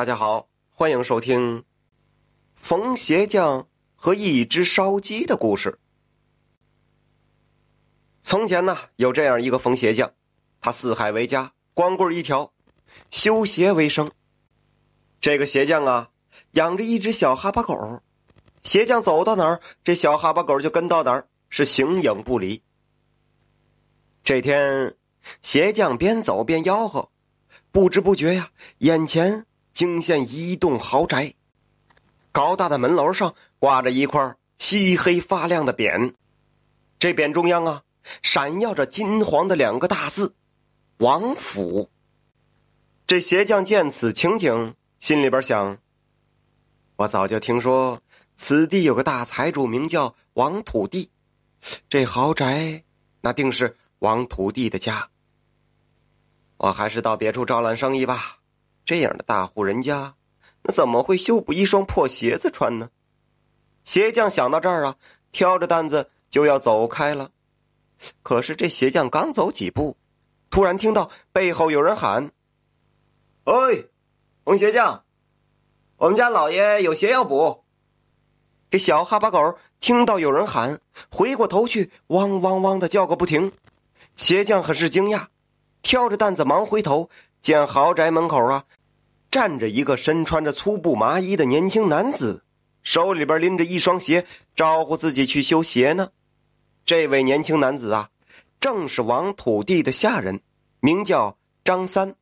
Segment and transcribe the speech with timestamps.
[0.00, 1.62] 大家好，欢迎收听
[2.54, 5.78] 冯鞋匠和一只烧鸡的故事。
[8.22, 10.10] 从前呢，有这样一个冯鞋匠，
[10.62, 12.50] 他四海为家，光棍一条，
[13.10, 14.10] 修鞋为生。
[15.20, 16.08] 这个鞋匠啊，
[16.52, 18.02] 养着一只小哈巴狗，
[18.62, 22.62] 鞋匠走到哪儿，这小哈巴狗就跟到哪儿，是形影不离。
[24.24, 24.96] 这天，
[25.42, 27.10] 鞋匠边走边吆喝，
[27.70, 29.44] 不知不觉呀，眼前。
[29.72, 31.34] 惊现一栋豪宅，
[32.32, 36.14] 高大的门楼上挂着一块漆黑发亮的匾，
[36.98, 37.82] 这匾中央啊，
[38.22, 40.34] 闪耀着金黄的两个大字
[40.98, 41.90] “王府”。
[43.06, 45.78] 这鞋匠见此情景，心里边想：
[46.96, 48.02] 我早就听说
[48.36, 51.10] 此地有个大财主，名叫王土地，
[51.88, 52.84] 这豪宅
[53.22, 55.08] 那定是王土地的家。
[56.58, 58.39] 我还是到别处招揽生意吧。
[58.90, 60.16] 这样的大户人家，
[60.64, 62.90] 那怎么会修补一双破鞋子穿呢？
[63.84, 64.96] 鞋匠想到这儿啊，
[65.30, 67.30] 挑着担子就要走开了。
[68.24, 69.96] 可是这鞋匠刚走几步，
[70.50, 72.32] 突然听到背后有人喊
[73.46, 73.84] ：“哎，
[74.42, 75.04] 红鞋匠，
[75.96, 77.62] 我们家老爷有鞋要补。”
[78.70, 80.80] 这小哈巴狗听到有人喊，
[81.12, 83.52] 回过头去，汪汪汪的叫个不停。
[84.16, 85.26] 鞋匠很是惊讶，
[85.80, 87.08] 挑着担子忙回头，
[87.40, 88.64] 见豪宅门口啊。
[89.30, 92.42] 站着一个身穿着粗布麻衣的年轻男子，
[92.82, 96.10] 手里边拎着一双鞋，招呼自己去修鞋呢。
[96.84, 98.10] 这位年轻男子啊，
[98.58, 100.40] 正是王土地的下人，
[100.80, 102.16] 名叫张三。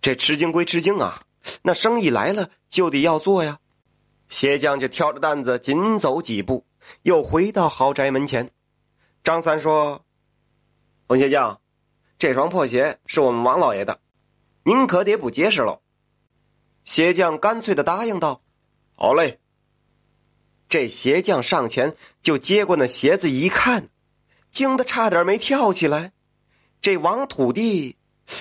[0.00, 1.20] 这吃惊归吃惊啊，
[1.62, 3.58] 那生意来了就得要做呀。
[4.28, 6.64] 鞋匠就挑着担子紧走几步，
[7.02, 8.50] 又回到豪宅门前。
[9.24, 10.04] 张三说
[11.08, 11.60] ：“冯鞋匠，
[12.18, 13.98] 这双破鞋是我们王老爷的，
[14.62, 15.80] 您可得补结实喽。”
[16.84, 18.42] 鞋匠干脆的答应道
[18.94, 19.40] ：“好嘞。”
[20.68, 23.88] 这鞋匠上前就接过那鞋子一看，
[24.50, 26.12] 惊得差点没跳起来。
[26.80, 27.96] 这王土地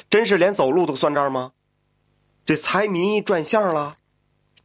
[0.09, 1.53] 真是连走路都算账吗？
[2.45, 3.97] 这财迷转向了。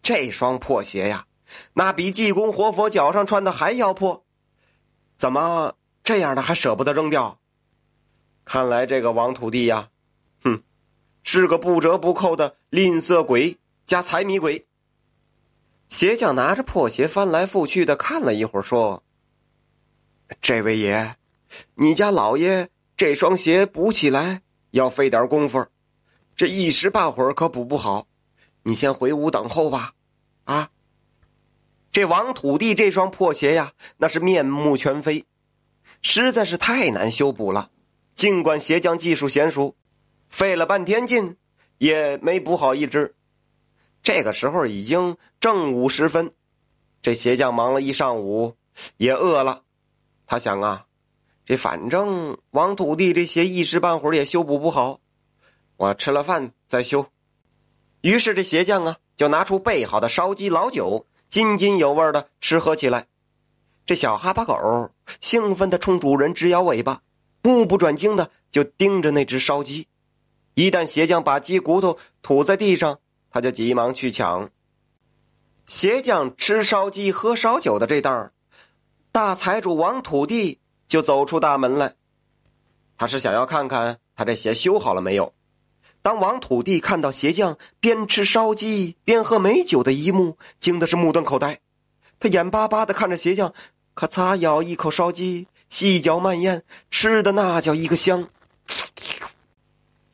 [0.02, 1.26] 这双破鞋呀，
[1.74, 4.24] 那比济公活佛脚上穿的还要破，
[5.16, 7.38] 怎么这样的还舍不得扔掉？
[8.44, 9.90] 看来这个王土地呀，
[10.42, 10.62] 哼，
[11.22, 13.58] 是个不折不扣的吝啬鬼。
[13.88, 14.66] 加财迷鬼。
[15.88, 19.02] 鞋匠拿着破鞋翻来覆去的看了一会儿，说
[20.42, 21.16] ：“这位爷，
[21.76, 22.68] 你家老爷
[22.98, 25.66] 这双鞋补起来要费点功夫，
[26.36, 28.06] 这一时半会儿可补不好，
[28.64, 29.94] 你先回屋等候吧。”
[30.44, 30.68] 啊，
[31.90, 35.24] 这王土地这双破鞋呀，那是面目全非，
[36.02, 37.70] 实在是太难修补了。
[38.14, 39.74] 尽管鞋匠技术娴熟，
[40.28, 41.38] 费了半天劲
[41.78, 43.14] 也没补好一只。
[44.02, 46.32] 这个时候已经正午时分，
[47.02, 48.54] 这鞋匠忙了一上午，
[48.96, 49.62] 也饿了。
[50.26, 50.86] 他想啊，
[51.44, 55.00] 这反正王土地这鞋一时半会儿也修补不好，
[55.76, 57.06] 我吃了饭再修。
[58.00, 63.06] 于是这鞋匠啊，就拿出备好的烧鸡老酒，津津有味的吃喝起来。
[63.84, 67.02] 这小哈巴狗兴奋的冲主人直摇尾巴，
[67.42, 69.88] 目不转睛的就盯着那只烧鸡。
[70.54, 73.00] 一旦鞋匠把鸡骨头吐在地上，
[73.30, 74.50] 他就急忙去抢。
[75.66, 78.32] 鞋匠吃烧鸡、喝烧酒的这档
[79.12, 81.94] 大财主王土地就走出大门来。
[82.96, 85.34] 他是想要看看他这鞋修好了没有。
[86.00, 91.60] 当王土地看到鞋匠边吃烧鸡边喝美酒的一幕，惊的是目瞪口呆。
[92.18, 93.52] 他眼巴巴的看着鞋匠，
[93.94, 98.28] 咔嚓咬一口烧鸡，细嚼慢咽，吃的那叫一个香。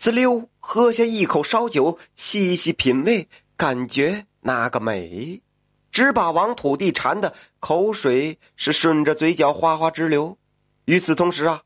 [0.04, 0.50] 滋溜。
[0.60, 3.26] 喝下一口烧酒，细细品味，
[3.56, 5.40] 感觉那个美，
[5.90, 10.36] 只把王土地馋的口水是顺着嘴角哗哗直流。
[10.84, 11.62] 与此同时啊，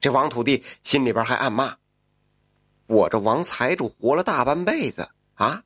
[0.00, 1.78] 这王土地心里边还暗骂
[2.86, 5.64] ：“我这王财主活了大半辈子啊，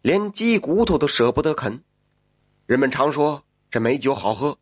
[0.00, 1.84] 连鸡骨头都舍不得啃。
[2.64, 4.56] 人们常说这美酒好喝，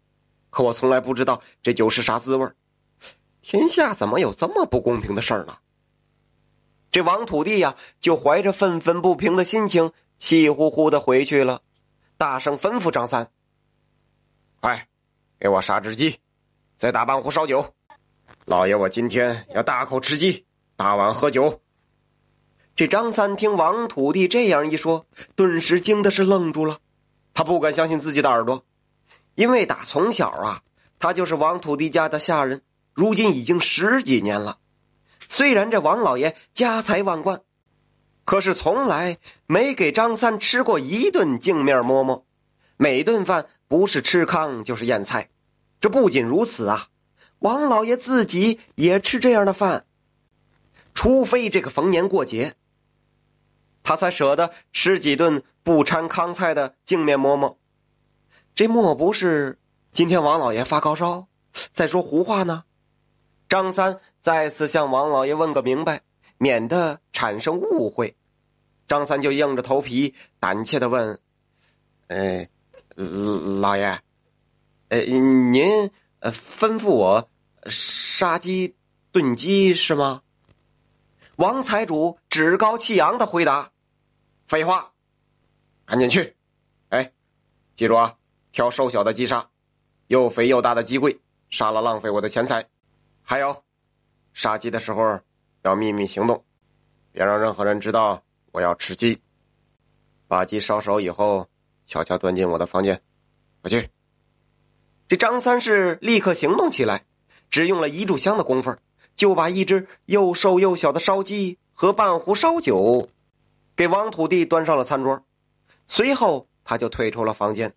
[0.50, 2.50] 可我从来不知道这酒是啥滋味
[3.42, 5.58] 天下怎么有这么不公平的事儿呢？”
[6.90, 11.60] 这王土地呀，就怀着愤愤不平的心情，气呼呼的回去了，
[12.16, 13.30] 大声吩咐张三
[14.60, 14.88] ：“快，
[15.38, 16.18] 给我杀只鸡，
[16.76, 17.74] 再打半壶烧酒。
[18.46, 20.46] 老爷，我今天要大口吃鸡，
[20.76, 21.60] 大碗喝酒。”
[22.74, 26.78] 这张三听王土地这样一说，顿时惊的是愣住了，
[27.34, 28.64] 他不敢相信自己的耳朵，
[29.34, 30.62] 因为打从小啊，
[30.98, 32.62] 他就是王土地家的下人，
[32.92, 34.58] 如今已经十几年了。
[35.28, 37.42] 虽然这王老爷家财万贯，
[38.24, 42.24] 可是从来没给张三吃过一顿净面馍馍，
[42.76, 45.30] 每顿饭不是吃糠就是咽菜。
[45.80, 46.88] 这不仅如此啊，
[47.40, 49.84] 王老爷自己也吃这样的饭，
[50.94, 52.54] 除非这个逢年过节，
[53.82, 57.58] 他才舍得吃几顿不掺糠菜的净面馍馍。
[58.54, 59.58] 这莫不是
[59.92, 61.28] 今天王老爷发高烧，
[61.72, 62.64] 在说胡话呢？
[63.48, 66.02] 张三再次向王老爷问个明白，
[66.38, 68.16] 免得产生误会。
[68.88, 71.20] 张三就硬着头皮，胆怯的问
[72.08, 72.48] ：“哎，
[72.94, 74.00] 老爷，
[74.88, 75.90] 呃，您
[76.20, 77.28] 吩咐我
[77.66, 78.76] 杀鸡
[79.12, 80.22] 炖鸡是吗？”
[81.36, 83.70] 王财主趾高气扬的回答
[84.48, 84.92] ：“废话，
[85.84, 86.36] 赶紧去！
[86.88, 87.12] 哎，
[87.74, 88.16] 记住啊！”
[88.52, 89.50] 挑瘦小的鸡杀，
[90.06, 91.20] 又肥又大的鸡贵，
[91.50, 92.66] 杀了浪费我的钱财。
[93.28, 93.64] 还有，
[94.34, 95.18] 杀鸡的时候
[95.62, 96.44] 要秘密行动，
[97.10, 99.20] 别让任何人知道我要吃鸡。
[100.28, 101.48] 把鸡烧熟以后，
[101.88, 103.02] 悄悄端进我的房间。
[103.62, 103.90] 快去！
[105.08, 107.04] 这张三是立刻行动起来，
[107.50, 108.76] 只用了一炷香的功夫，
[109.16, 113.08] 就把一只又瘦又小的烧鸡和半壶烧酒
[113.74, 115.24] 给王土地端上了餐桌。
[115.88, 117.74] 随后，他就退出了房间。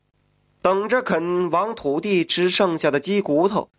[0.62, 3.72] 等着啃王土地吃剩下的鸡骨头，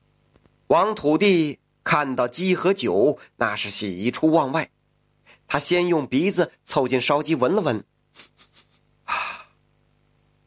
[0.66, 4.70] 王土地看到鸡和酒，那是喜出望外。
[5.46, 7.84] 他先用鼻子凑近烧鸡闻了闻，
[9.04, 9.46] 啊，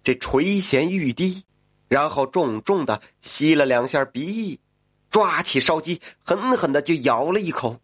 [0.03, 1.43] 这垂涎欲滴，
[1.89, 4.59] 然后重重的吸了两下鼻翼，
[5.09, 7.81] 抓起烧鸡狠狠的就咬了一口。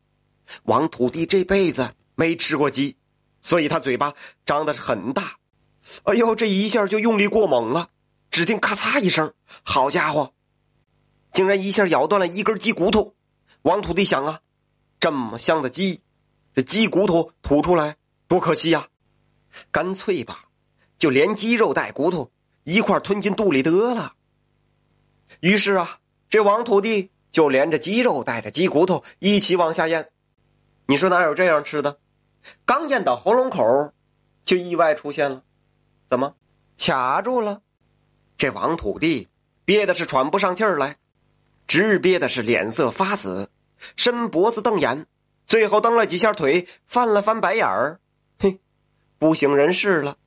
[0.63, 2.95] 王土地这辈子没吃过鸡，
[3.41, 4.13] 所以他嘴巴
[4.45, 5.37] 张的是很大。
[6.03, 7.89] 哎呦，这一下就用力过猛了。
[8.31, 10.33] 只听咔嚓一声，好家伙，
[11.33, 13.15] 竟然一下咬断了一根鸡骨头。
[13.63, 14.39] 王土地想啊，
[14.99, 16.01] 这么香的鸡，
[16.55, 17.97] 这鸡骨头吐出来
[18.27, 18.87] 多可惜呀！
[19.71, 20.45] 干脆吧，
[20.97, 22.31] 就连鸡肉带骨头
[22.63, 24.13] 一块吞进肚里得了。
[25.41, 30.09] 于是啊，这王土地就连着鸡肉带着鸡骨头一起往下咽。
[30.85, 31.99] 你说哪有这样吃的？
[32.65, 33.93] 刚咽到喉咙口，
[34.45, 35.43] 就意外出现了，
[36.07, 36.35] 怎么
[36.77, 37.61] 卡住了？
[38.37, 39.27] 这王土地
[39.65, 40.97] 憋的是喘不上气儿来，
[41.69, 43.51] 直憋的是脸色发紫，
[43.95, 45.05] 伸脖子瞪眼，
[45.45, 47.99] 最后蹬了几下腿，翻了翻白眼儿，
[48.39, 48.59] 嘿，
[49.19, 50.17] 不省人事了。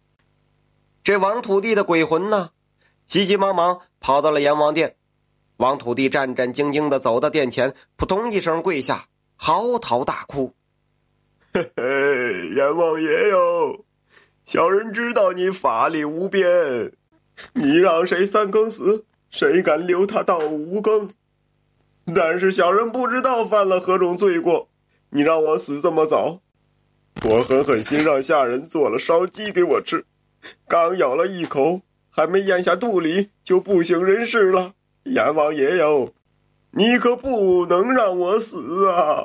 [1.03, 2.51] 这王土地的鬼魂呢，
[3.09, 4.95] 急急忙忙跑到了阎王殿。
[5.57, 10.55] 王土地战战兢兢的走到殿前，扑通一声跪下，嚎啕大哭
[11.53, 13.85] ：“嘿嘿，阎王爷哟，
[14.45, 16.93] 小人知道你法力无边。”
[17.55, 21.11] 你让谁三更死，谁敢留他到五更？
[22.15, 24.69] 但是小人不知道犯了何种罪过，
[25.11, 26.41] 你让我死这么早。
[27.25, 30.05] 我狠狠心让下人做了烧鸡给我吃，
[30.67, 34.73] 刚咬了一口，还没咽下肚里就不省人事了。
[35.05, 36.13] 阎王爷哟，
[36.73, 39.25] 你可不能让我死啊！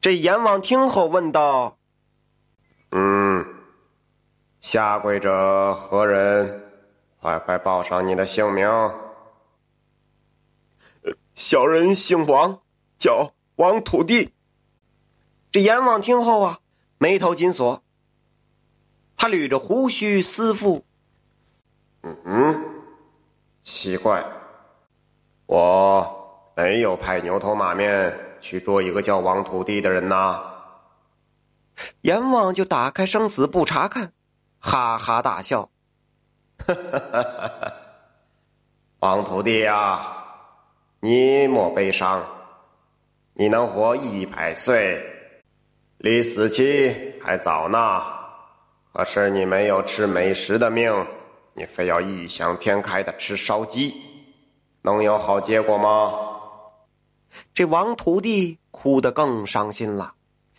[0.00, 1.78] 这阎王听后问道
[2.92, 3.46] ：“嗯，
[4.60, 6.62] 下跪者何人？”
[7.20, 8.68] 快快报上你的姓名！
[11.34, 12.60] 小人姓王，
[12.98, 14.32] 叫王土地。
[15.50, 16.60] 这阎王听后啊，
[16.98, 17.82] 眉头紧锁。
[19.16, 20.84] 他捋着胡须思父
[22.02, 22.64] ：“嗯嗯，
[23.62, 24.24] 奇怪，
[25.46, 30.42] 我没有派牛头马面去捉一个叫王土地的人呐。”
[32.02, 34.12] 阎王就打开生死簿查看，
[34.60, 35.70] 哈哈大笑。
[39.00, 40.23] 王土地呀，
[41.04, 42.26] 你莫悲伤，
[43.34, 45.04] 你能活一百岁，
[45.98, 48.00] 离死期还早呢。
[48.90, 50.90] 可是你没有吃美食的命，
[51.52, 53.92] 你非要异想天开的吃烧鸡，
[54.80, 56.18] 能有好结果吗？
[57.52, 60.14] 这王徒弟哭得更伤心了，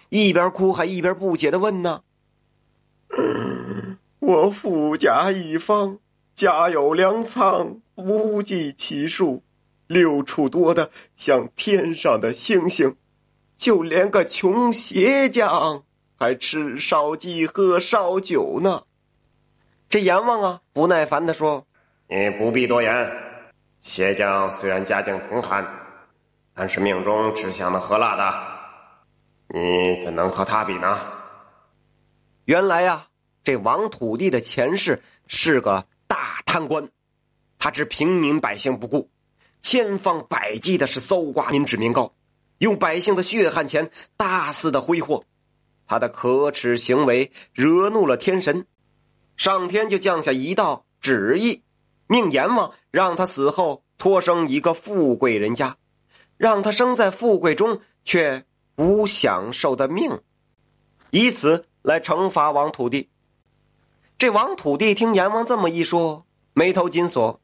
[0.10, 2.04] 一边哭还一边不解的问呢。
[4.20, 5.98] 我富甲一方，
[6.36, 9.42] 家有粮仓不计其数，
[9.88, 12.96] 六处多的像天上的星星，
[13.58, 15.84] 就连个穷鞋匠
[16.18, 18.84] 还吃烧鸡喝烧酒呢。
[19.90, 21.66] 这阎王啊，不耐烦的说
[22.10, 23.12] ：“你不必多言。
[23.82, 25.66] 鞋匠虽然家境贫寒，
[26.54, 31.00] 但是命中吃香的喝辣的，你怎能和他比呢？”
[32.46, 33.08] 原来呀。
[33.44, 36.90] 这王土地的前世是个大贪官，
[37.60, 39.08] 他置平民百姓不顾，
[39.66, 42.14] 千方百计的是搜刮民脂民膏，
[42.60, 45.24] 用百姓的血汗钱大肆的挥霍。
[45.88, 48.68] 他的可耻行为惹怒了天神，
[49.38, 51.64] 上天就降下一道旨意，
[52.06, 55.76] 命阎王让他死后托生一个富贵人家，
[56.38, 58.46] 让他生在富贵中却
[58.76, 60.22] 无享受的命，
[61.10, 63.10] 以此来惩罚王土地。
[64.20, 67.42] 这王土地听阎王这么一说，眉头紧锁。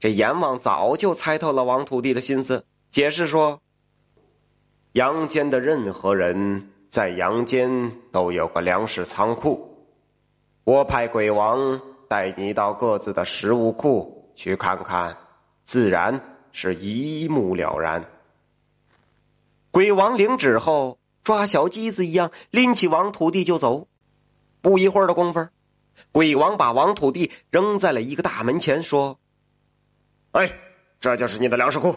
[0.00, 3.60] 这阎王早就猜透了王土地的心思，解释说
[4.94, 9.88] ：“阳间的任何人在阳间都有个粮食仓库，
[10.62, 15.16] 我派鬼王带你到各自的食物库去看看，
[15.64, 18.04] 自然是一目了然。”
[19.72, 23.88] 鬼王领旨后，抓小鸡子一样拎起王土地就走。
[24.60, 25.48] 不一会儿的功夫，
[26.12, 29.18] 鬼王把王土地扔在了一个大门前，说。
[30.32, 30.50] 哎，
[31.00, 31.96] 这就是你的粮食库，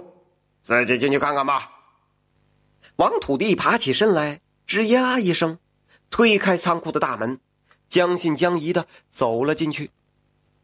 [0.62, 1.72] 自己进去看看吧。
[2.96, 5.60] 王土地爬起身来，吱呀一声，
[6.10, 7.40] 推开仓库的大门，
[7.90, 9.92] 将信将疑的走了进去。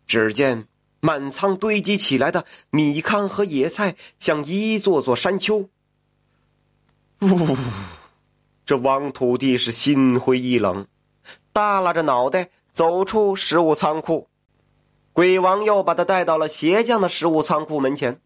[0.08, 0.68] 只见
[1.02, 5.70] 满仓堆积起来的米糠和野菜，像一座座山丘。
[7.22, 7.58] 呜，
[8.66, 10.88] 这王土地是心灰意冷，
[11.52, 14.30] 耷拉着脑袋走出食物仓库。
[15.18, 18.22] 鬼王又把他带到了鞋匠的食物仓库门前，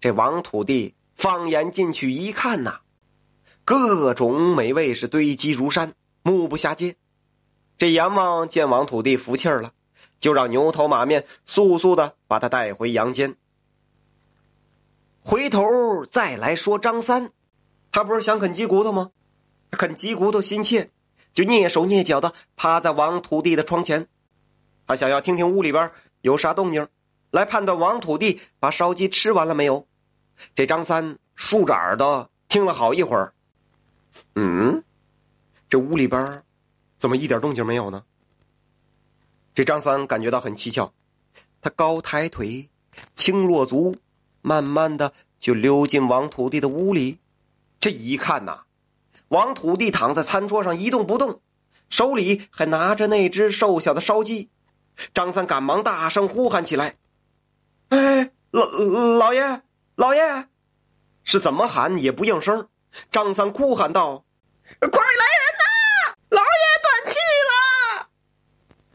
[0.00, 2.80] 这王土地放眼进去一看呐，
[3.64, 6.96] 各种美味是堆积如山，目不暇接。
[7.78, 9.72] 这阎王见王土地服气儿了，
[10.20, 13.34] 就让牛头马面速速的把他带回阳间。
[15.22, 17.30] 回头再来说张三，
[17.90, 19.10] 他不是想啃鸡骨头吗？
[19.70, 20.90] 啃鸡骨头心切，
[21.32, 24.06] 就蹑手蹑脚的趴在王土地的窗前，
[24.86, 25.90] 他想要听听屋里边。
[26.20, 26.88] 有啥动静，
[27.30, 29.86] 来判断王土地把烧鸡吃完了没有？
[30.54, 33.32] 这张三竖着耳朵听了好一会儿，
[34.34, 34.82] 嗯，
[35.68, 36.42] 这屋里边
[36.98, 38.04] 怎么一点动静没有呢？
[39.54, 40.92] 这张三感觉到很蹊跷，
[41.62, 42.68] 他高抬腿，
[43.14, 43.96] 轻落足，
[44.42, 47.18] 慢慢的就溜进王土地的屋里。
[47.80, 48.64] 这一看呐，
[49.28, 51.40] 王土地躺在餐桌上一动不动，
[51.88, 54.50] 手里还拿着那只瘦小的烧鸡。
[55.12, 56.96] 张三赶忙大声呼喊起来
[57.90, 58.64] ：“哎，老
[59.18, 59.62] 老爷，
[59.94, 60.48] 老爷！”
[61.24, 62.68] 是怎么喊也不应声。
[63.10, 64.24] 张三哭喊道
[64.80, 66.16] ：“快来人呐！
[66.30, 66.46] 老爷
[66.82, 68.08] 断气了！”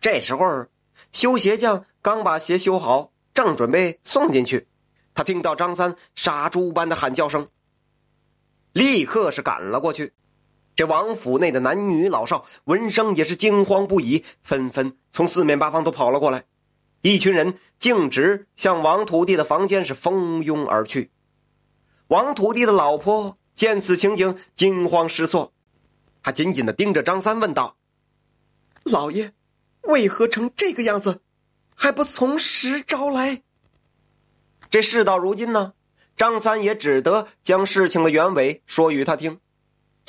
[0.01, 0.65] 这时候，
[1.12, 4.67] 修鞋匠刚把鞋修好，正准备送进去，
[5.13, 7.48] 他听到张三杀猪般的喊叫声，
[8.74, 10.13] 立刻是赶了过去。
[10.82, 16.46] 这王府内的男女老少闻声也是惊慌不已，纷纷从四面八方都跑了过来。
[17.04, 21.12] 一群人径直向王土地的房间是蜂拥而去。
[22.08, 25.54] 王土地的老婆见此情景，惊慌失措，
[26.24, 27.78] 她紧紧的盯着张三，问道
[28.82, 29.34] ：“老爷，
[29.82, 31.22] 为何成这个样子？
[31.76, 33.44] 还不从实招来？”
[34.72, 35.74] 这事到如今呢，
[36.18, 39.40] 张三也只得将事情的原委说与他听。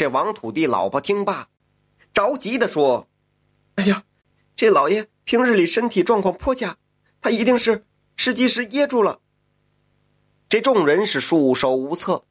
[0.03, 1.47] 这王土地老婆听罢，
[2.13, 3.07] 着急的说
[3.77, 4.03] ：“哎呀，
[4.57, 6.77] 这老爷平日里身体状况颇佳，
[7.21, 7.85] 他一定是
[8.17, 9.21] 吃鸡时噎住了。”
[10.51, 12.25] 这众人是束手无策。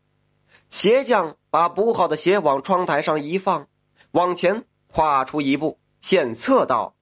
[0.68, 3.70] 鞋匠把补好的鞋往窗台上一放，
[4.12, 6.94] 往前跨出一步，献策道：“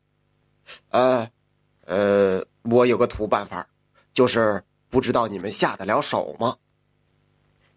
[0.90, 1.32] 呃，
[1.86, 3.68] 呃，我有个土办法，
[4.14, 6.58] 就是不知道你们下得了手吗？”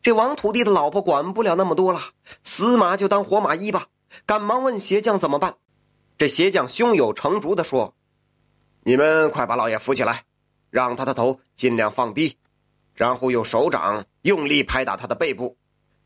[0.02, 2.00] 这王土地的老婆管不了那么多了，
[2.42, 3.86] 死马就当活马医吧，
[4.26, 5.54] 赶忙问鞋匠怎么办。
[6.18, 7.94] 这鞋匠胸有成竹的说
[8.82, 10.24] ：“你们快把老爷扶起来，
[10.70, 12.36] 让他的头尽量放低，
[12.94, 15.56] 然后用手掌用力拍打他的背部，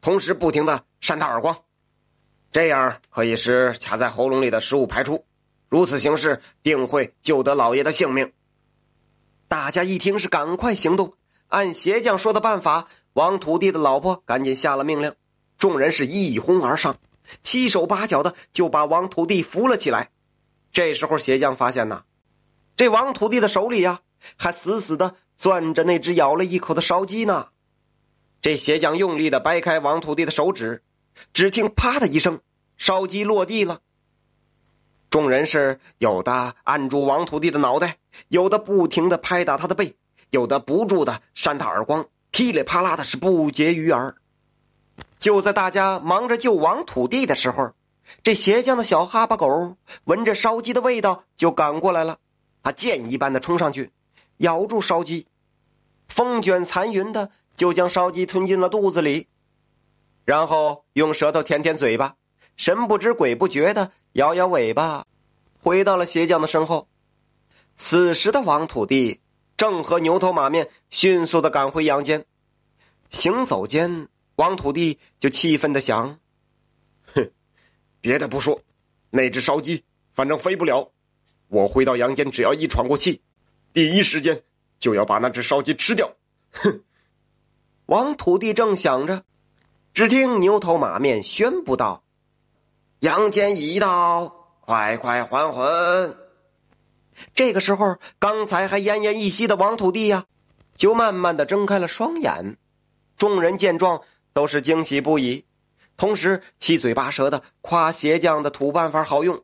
[0.02, 1.56] 同时不停的扇他耳光，
[2.52, 5.24] 这样可以使卡在喉咙里的食物排出。
[5.70, 8.30] 如此行事，定会救得老爷的性命。”
[9.48, 11.14] 大家一听是赶快行动，
[11.48, 12.88] 按鞋匠说的办法。
[13.16, 15.14] 王土地的老婆赶紧下了命令，
[15.56, 16.98] 众人是一哄而上，
[17.42, 20.10] 七手八脚的就把王土地扶了起来。
[20.70, 22.02] 这时候，鞋匠发现呐，
[22.76, 24.02] 这王土地的手里呀，
[24.36, 27.48] 还死死的攥着那只咬了一口的烧鸡呢。
[28.42, 30.82] 这鞋匠用力的掰开王土地的手指，
[31.32, 32.40] 只听“啪”的一声，
[32.76, 33.80] 烧鸡落地了。
[35.08, 37.96] 众人是有的按住王土地的脑袋，
[38.28, 39.96] 有的不停的拍打他的背，
[40.28, 42.06] 有的不住的扇他耳光。
[42.36, 44.14] 噼里啪啦的是不绝于耳。
[45.18, 47.72] 就在大家忙着救王土地的时候，
[48.22, 52.18] 这鞋匠的小哈巴狗闻着烧鸡的味道就赶过来了。
[52.62, 53.90] 他箭一般的冲上去，
[54.36, 55.26] 咬住烧鸡，
[56.08, 59.28] 风卷残云的就将烧鸡吞进了肚子里，
[60.26, 62.16] 然后用舌头舔舔嘴巴，
[62.58, 65.06] 神不知鬼不觉的摇摇尾巴，
[65.62, 66.86] 回到了鞋匠的身后。
[67.76, 69.20] 此时的王土地
[69.56, 72.24] 正和牛头马面迅速的赶回阳间。
[73.08, 76.18] 行走间，王土地就气愤的想
[77.14, 77.30] ：“哼，
[78.00, 78.60] 别的不说，
[79.10, 80.92] 那只烧鸡反正飞不了。
[81.48, 83.22] 我回到阳间，只要一喘过气，
[83.72, 84.42] 第一时间
[84.78, 86.12] 就要把那只烧鸡吃掉。”
[86.52, 86.82] 哼！
[87.86, 89.22] 王土地正想着，
[89.94, 92.02] 只听牛头马面宣布道
[93.00, 96.18] ：“阳间已到，快快还魂！”
[97.34, 100.24] 这个时候，刚才还奄奄一息的王土地呀，
[100.76, 102.56] 就慢慢的睁开了双眼。
[103.16, 104.00] 众人见状，
[104.32, 105.44] 都是惊喜不已，
[105.96, 109.42] 同时七嘴八舌的夸鞋匠的土办法好用。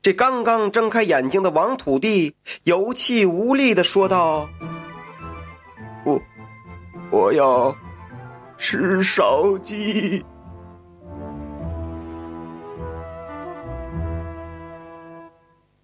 [0.00, 4.48] 这刚刚睁开眼睛的王土地有气无力的说道
[6.06, 6.20] ：“我，
[7.10, 7.76] 我要
[8.56, 10.24] 吃烧鸡。”